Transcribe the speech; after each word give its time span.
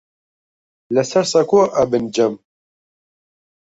لەسەر 0.95 1.25
سەکۆ 1.31 1.61
ئەبن 1.75 2.03
جەم 2.15 2.33